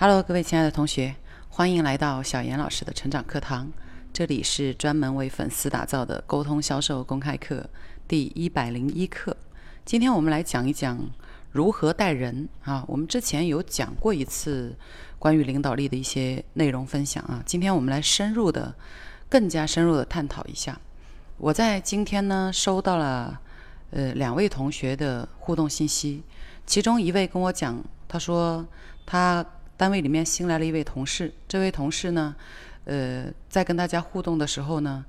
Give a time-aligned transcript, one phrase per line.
[0.00, 1.14] Hello，各位亲爱的同学，
[1.50, 3.70] 欢迎来到小严老师的成长课堂。
[4.14, 7.68] 这里是专门为粉丝打造的沟通销售公开课
[8.08, 9.36] 第一百零一课。
[9.84, 10.98] 今天我们来讲一讲
[11.50, 12.82] 如何带人啊。
[12.88, 14.74] 我们之前有讲过一次
[15.18, 17.42] 关于领导力的一些内容分享啊。
[17.44, 18.74] 今天我们来深入的、
[19.28, 20.80] 更加深入的探讨一下。
[21.36, 23.38] 我在今天呢收到了
[23.90, 26.22] 呃两位同学的互动信息，
[26.64, 28.66] 其中一位跟我讲，他说
[29.04, 29.44] 他
[29.80, 32.36] 单位里面新来了一位同事，这位同事呢，
[32.84, 35.02] 呃，在跟大家互动的时候呢，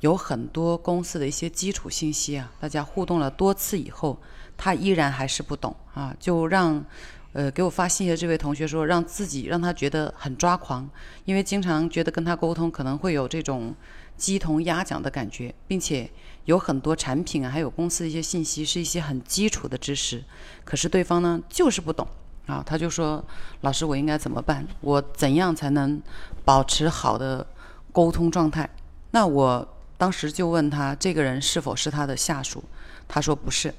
[0.00, 4.20] 有很多公司的一些基础信息啊，大家互动了多次以后，
[4.58, 6.84] 他依然还是不懂啊，就让
[7.32, 10.86] 呃给我发信息的这位同学说，让自己让他觉得很抓狂，
[11.24, 13.74] 因为经常觉得跟他沟通可能会有这种。
[14.18, 16.10] 鸡同鸭讲的感觉，并且
[16.44, 20.22] 有很多产品啊，还有公司的一些信息，是一些很基础的知识，
[20.62, 22.06] 可是对方呢就是不懂
[22.50, 23.24] 啊，他就说
[23.62, 24.66] ：“老师，我应该怎么办？
[24.80, 26.02] 我怎样才能
[26.44, 27.46] 保持好的
[27.92, 28.68] 沟通状态？”
[29.12, 32.64] 那我当时就问他，这个人是否是他的下属？
[33.06, 33.72] 他说不是。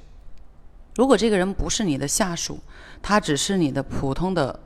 [0.96, 2.60] 如果这个人不是你的下属，
[3.02, 4.60] 他只是你的普通的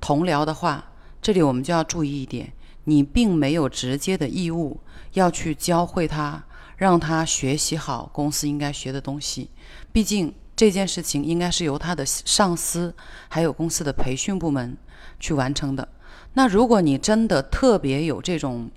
[0.00, 2.52] 同僚的话，这里我们就要注意一点，
[2.84, 4.80] 你并没有直接的义务。
[5.14, 6.44] 要去教会他，
[6.76, 9.50] 让他学习好公司应该学的东西。
[9.92, 12.94] 毕竟这件事情应该是由他的上司
[13.30, 14.76] 还有公司的培训部门
[15.18, 15.88] 去完成的。
[16.34, 18.70] 那如果你真的特别有这种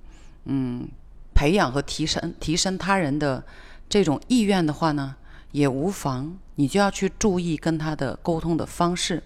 [0.45, 0.87] 嗯
[1.33, 3.43] 培养和提升提升他人的
[3.89, 5.13] 这种意愿的话呢，
[5.51, 6.37] 也无妨。
[6.55, 9.21] 你就要去注意跟他的沟通的方式。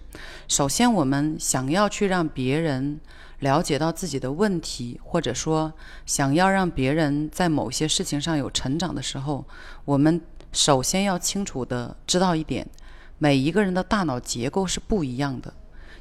[0.48, 2.98] 首先，我们想要去让别人。
[3.40, 5.72] 了解到自己的问题，或者说
[6.04, 9.44] 想要让别人在某些事情上有成长的时候，
[9.84, 10.20] 我们
[10.52, 12.66] 首先要清楚的知道一点：
[13.18, 15.52] 每一个人的大脑结构是不一样的。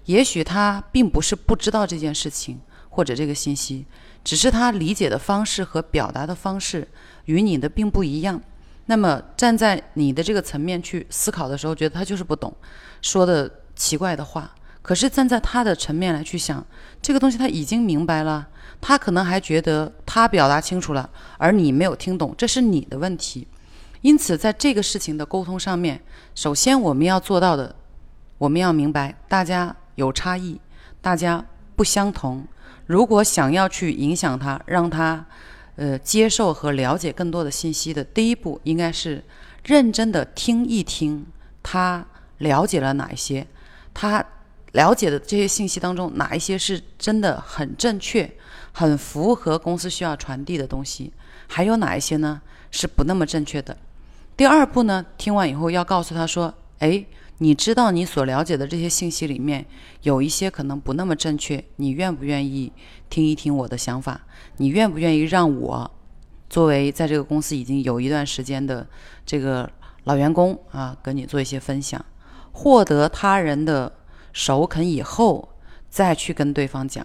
[0.05, 2.59] 也许他并不是不知道这件事情
[2.89, 3.85] 或者这个信息，
[4.23, 6.87] 只是他理解的方式和表达的方式
[7.25, 8.41] 与你的并不一样。
[8.85, 12.55] 那么站在你的这个层面去思考的时候，觉得他就是不懂，
[13.01, 14.55] 说的奇怪的话。
[14.81, 16.65] 可是站在他的层面来去想，
[17.01, 18.47] 这个东西他已经明白了，
[18.79, 23.45] 他可能还觉得他表达清楚了，而你没有听懂，这是你的问题。
[24.01, 26.01] 因此，在这个事情的沟通上面，
[26.35, 27.75] 首先我们要做到的，
[28.37, 30.59] 我们要明白大家有差异，
[31.01, 31.43] 大家
[31.75, 32.45] 不相同。
[32.85, 35.25] 如果想要去影响他，让他
[35.75, 39.23] 呃接受和了解更多的信息的第一步，应该是
[39.65, 41.25] 认真的听一听
[41.61, 42.05] 他
[42.37, 43.45] 了解了哪一些，
[43.93, 44.25] 他。
[44.73, 48.29] 了解的这些信息当中，哪一些是真的很正确、
[48.73, 51.11] 很符合公司需要传递的东西？
[51.47, 53.75] 还有哪一些呢是不那么正确的？
[54.37, 57.03] 第二步呢，听完以后要告诉他说：“哎，
[57.39, 59.65] 你知道你所了解的这些信息里面
[60.03, 62.71] 有一些可能不那么正确，你愿不愿意
[63.09, 64.21] 听一听我的想法？
[64.57, 65.91] 你愿不愿意让我
[66.49, 68.87] 作为在这个公司已经有一段时间的
[69.25, 69.69] 这个
[70.03, 72.05] 老员工啊，跟你做一些分享，
[72.53, 73.91] 获得他人的。”
[74.33, 75.49] 首肯以后
[75.89, 77.03] 再去跟对方讲，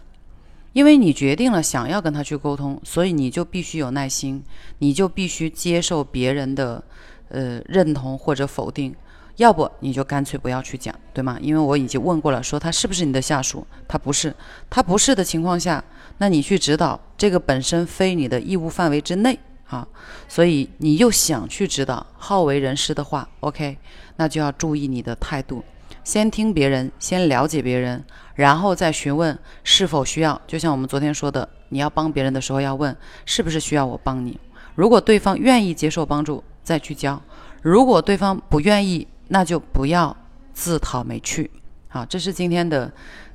[0.75, 4.44] 因为你决定了想要跟他去沟通，所以你就必须有耐心，
[4.81, 6.84] 你就必须接受别人的
[7.32, 8.94] 呃认同或者否定，
[9.37, 11.37] 要不你就干脆不要去讲，对吗？
[11.41, 14.32] 因为我已经问过了，说他是不是你的下属，他不是，
[14.70, 15.82] 他不是的情况下，
[16.19, 19.88] 那你去指导这个本身非你的义务范围之内啊，
[20.28, 23.78] 所以你又想去指导好为人师的话，OK，
[24.16, 25.65] 那就要注意你的态度。
[26.04, 28.04] 先听别人，先了解别人，
[28.34, 30.41] 然后再询问是否需要。
[30.48, 32.94] 就像我们昨天说的，你要帮别人的时候，要问
[33.25, 34.37] 是不是需要我帮你。
[34.75, 37.20] 如果对方愿意接受帮助，再去教；
[37.62, 40.16] 如果对方不愿意，那就不要
[40.52, 41.50] 自讨没趣。
[41.88, 42.90] 好，这是今天的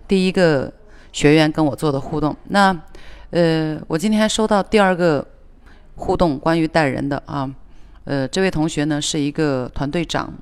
[0.07, 0.71] 第一个
[1.11, 2.35] 学员跟我做的互动。
[2.49, 2.75] 那，
[3.31, 5.25] 呃，我今天收到第二个
[5.95, 7.49] 互动，关于带人的啊。
[8.05, 10.33] 呃，这位同学呢是一个团队长。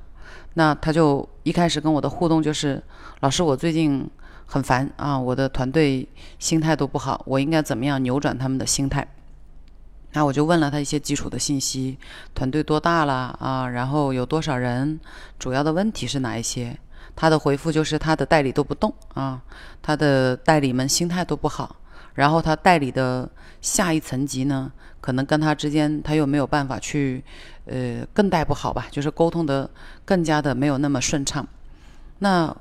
[0.54, 2.82] 那他就一开始跟我的互动就是，
[3.20, 4.08] 老师，我最近
[4.46, 6.08] 很烦啊，我的团队
[6.38, 9.06] 心态都不好，我应该怎么样扭转他们的心态？
[10.16, 11.98] 那我就问了他一些基础的信息，
[12.34, 13.68] 团队多大了啊？
[13.68, 14.98] 然后有多少人？
[15.38, 16.74] 主要的问题是哪一些？
[17.14, 19.42] 他的回复就是他的代理都不动啊，
[19.82, 21.76] 他的代理们心态都不好，
[22.14, 23.30] 然后他代理的
[23.60, 24.72] 下一层级呢？
[25.02, 27.22] 可能跟他之间，他又没有办法去，
[27.66, 29.68] 呃，更带不好吧，就是沟通的
[30.06, 31.46] 更加的没有那么顺畅。
[32.20, 32.56] 那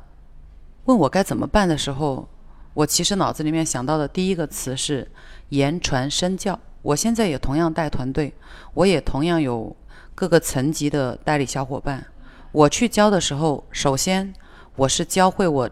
[0.84, 2.28] 问我该怎么办的时候，
[2.74, 5.10] 我其实脑子里面想到的第一个词是
[5.48, 6.60] 言传身教。
[6.86, 8.32] 我现在也同样带团队，
[8.76, 9.76] 我也同样有
[10.14, 12.06] 各个层级的代理小伙伴。
[12.52, 14.32] 我去教的时候，首先
[14.76, 15.68] 我是教会我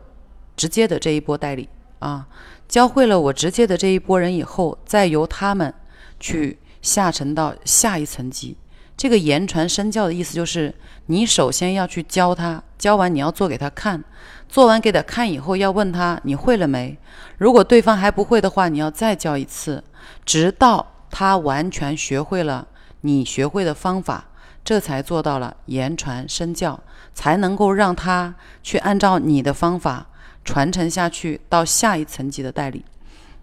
[0.58, 1.70] 直接的这一波代理
[2.00, 2.28] 啊，
[2.68, 5.72] 教会了我直接的这一波人以后，再由他们
[6.20, 8.58] 去下沉到下一层级。
[8.98, 10.74] 这个言传身教的意思就是，
[11.06, 14.04] 你首先要去教他，教完你要做给他看，
[14.50, 16.98] 做完给他看以后，要问他你会了没？
[17.38, 19.84] 如果对方还不会的话，你要再教一次，
[20.26, 22.68] 直到他完全学会了
[23.02, 24.26] 你学会的方法，
[24.64, 26.80] 这才做到了言传身教，
[27.14, 28.34] 才能够让他
[28.64, 30.08] 去按照你的方法
[30.44, 32.84] 传承下去到下一层级的代理。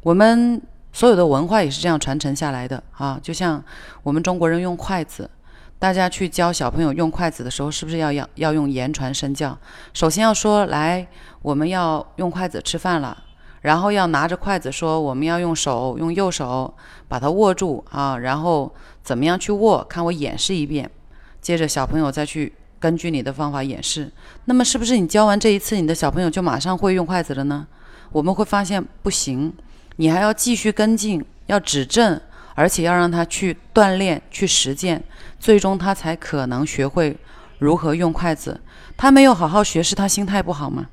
[0.02, 0.60] 我们
[0.92, 3.62] 所有的文化也是这样传承下来的啊，就像
[4.02, 5.30] 我们中国人用筷子。
[5.78, 9.56] 大家去教小朋友用筷子的时候，是不是要要要用言传身教？
[9.94, 11.06] 首先要说来，
[11.40, 13.16] 我们要用筷子吃饭了，
[13.60, 16.72] 然后要拿着筷子说，我们要用手用右手
[17.08, 19.84] 把它握住啊，然后怎么样去握？
[19.84, 20.90] 看我演示一遍，
[21.40, 24.10] 接着小朋友再去根据你的方法演示。
[24.44, 27.66] 那么是不是你教完这一次，你的小朋友就马上会用筷子了呢？
[28.12, 29.52] 我们会发现不行，
[29.96, 32.20] 你还要继续跟进，要指正。
[32.56, 35.02] 而且要让他去锻炼、去实践，
[35.38, 37.16] 最终他才可能学会
[37.58, 38.60] 如何用筷子。
[38.98, 40.86] 他没有好好学，是他心态不好吗？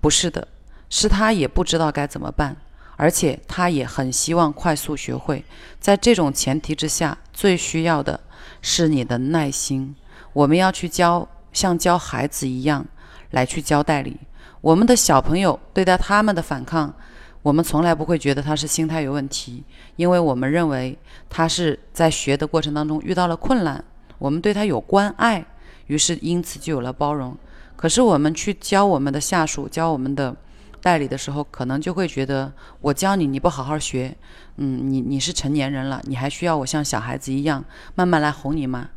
[0.00, 0.48] 不是的，
[0.96, 2.56] 是他也不知道该怎么办，
[2.94, 5.44] 而且他也很希望快速学会。
[5.80, 8.20] 在这种前提之下，最需要的
[8.62, 9.92] 是你的耐心。
[10.32, 12.86] 我们要去教，像教孩子一样
[13.32, 14.20] 来去教代理。
[14.60, 16.94] 我们的小朋友对待他们的反抗。
[17.42, 19.64] 我们从来不会觉得他是心态有问题，
[19.96, 20.96] 因为我们认为
[21.28, 23.84] 他是在学的过程当中遇到了困难，
[24.18, 25.44] 我们对他有关爱，
[25.88, 27.36] 于是因此就有了包容。
[27.74, 30.34] 可是我们去教我们的下属、教我们的
[30.84, 32.52] 代理的时候，可能就会觉得
[32.82, 34.14] 我教你，你不好好学，
[34.58, 37.64] 嗯，你你是成年人了，你还需要我像小孩子一样
[37.94, 38.90] 慢慢来哄你吗？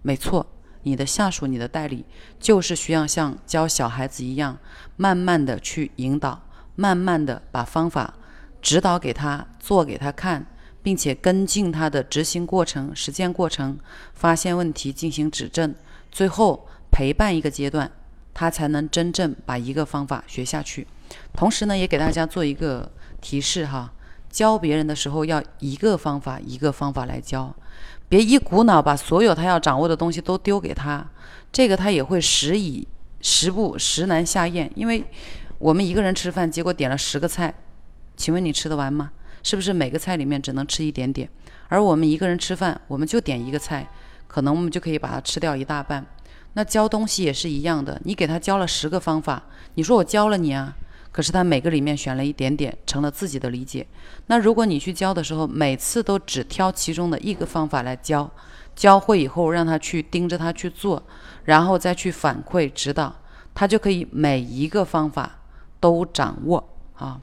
[0.00, 0.46] 没错，
[0.84, 2.06] 你的下属、你的代理
[2.40, 4.56] 就是需要像教小孩子一样，
[4.96, 6.40] 慢慢的去引导。
[6.74, 8.14] 慢慢的把方法
[8.62, 10.46] 指导给他，做给他看，
[10.82, 13.78] 并且跟进他的执行过程、实践过程，
[14.14, 15.74] 发现问题进行指正，
[16.10, 17.90] 最后陪伴一个阶段，
[18.32, 20.86] 他才能真正把一个方法学下去。
[21.34, 23.92] 同时呢，也给大家做一个提示哈，
[24.30, 27.54] 教别人的时候要一个方法一个方法来教，
[28.08, 31.06] 别一股脑把所有他要掌握的东西都丢给他，
[31.52, 32.86] 这个他也会时以
[33.20, 35.04] 食不食难下咽，因为。
[35.58, 37.54] 我们一个人吃饭，结果点了十个菜，
[38.14, 39.10] 请问你吃得完吗？
[39.42, 41.26] 是不是每个菜里面只能吃一点点？
[41.68, 43.88] 而我们一个人吃饭，我们就点一个菜，
[44.26, 46.04] 可能我们就可以把它吃掉一大半。
[46.52, 49.44] 那教东西也是一样的，你给他教了十个方法，
[49.76, 50.76] 你说我教了你啊，
[51.16, 53.86] 可是他每个里面选了一点点，成了自己的理解。
[54.26, 58.30] 那如果你去教的时候，每次都只挑其中的一个方法来教，
[58.74, 61.02] 教会以后让他去盯着他去做，
[61.46, 63.16] 然后再去反馈指导，
[63.54, 65.38] 他就可以每一个方法。
[65.78, 67.20] 都掌握啊，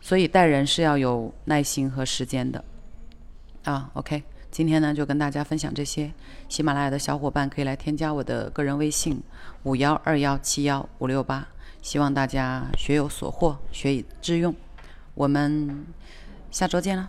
[0.00, 2.64] 所以待人是要有耐心和时间的
[3.64, 3.90] 啊。
[3.94, 6.10] OK，今天呢就跟大家分享这些。
[6.48, 9.20] 喜马拉雅的小伙伴可以来添加我的个人微信
[9.64, 11.46] 五幺二幺七幺五六八，
[11.86, 14.52] 希望大家学有所获，学以致用。
[15.14, 15.86] 我们
[16.50, 17.08] 下周见了。